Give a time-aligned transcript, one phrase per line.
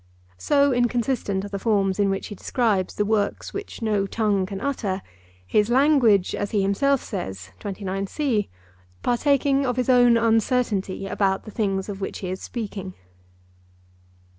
[0.39, 4.59] So inconsistent are the forms in which he describes the works which no tongue can
[4.59, 7.51] utter—his language, as he himself says,
[9.03, 12.95] partaking of his own uncertainty about the things of which he is speaking.